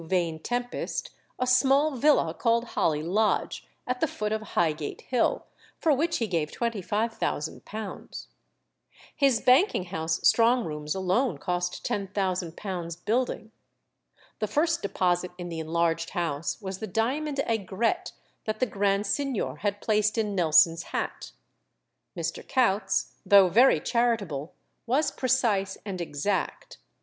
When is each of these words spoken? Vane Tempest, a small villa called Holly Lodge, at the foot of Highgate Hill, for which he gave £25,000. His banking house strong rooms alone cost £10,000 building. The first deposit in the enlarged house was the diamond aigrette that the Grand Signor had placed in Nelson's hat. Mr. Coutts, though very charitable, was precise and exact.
Vane 0.03 0.39
Tempest, 0.39 1.11
a 1.37 1.45
small 1.45 1.91
villa 1.95 2.33
called 2.33 2.65
Holly 2.69 3.03
Lodge, 3.03 3.67
at 3.85 3.99
the 3.99 4.07
foot 4.07 4.31
of 4.31 4.41
Highgate 4.41 5.01
Hill, 5.01 5.45
for 5.77 5.93
which 5.93 6.17
he 6.17 6.25
gave 6.25 6.49
£25,000. 6.49 8.25
His 9.15 9.41
banking 9.41 9.83
house 9.83 10.19
strong 10.27 10.65
rooms 10.65 10.95
alone 10.95 11.37
cost 11.37 11.85
£10,000 11.85 13.05
building. 13.05 13.51
The 14.39 14.47
first 14.47 14.81
deposit 14.81 15.29
in 15.37 15.49
the 15.49 15.59
enlarged 15.59 16.09
house 16.09 16.59
was 16.59 16.79
the 16.79 16.87
diamond 16.87 17.37
aigrette 17.47 18.13
that 18.45 18.59
the 18.59 18.65
Grand 18.65 19.05
Signor 19.05 19.57
had 19.57 19.81
placed 19.81 20.17
in 20.17 20.33
Nelson's 20.33 20.81
hat. 20.97 21.31
Mr. 22.17 22.41
Coutts, 22.43 23.13
though 23.23 23.49
very 23.49 23.79
charitable, 23.79 24.55
was 24.87 25.11
precise 25.11 25.77
and 25.85 26.01
exact. 26.01 26.79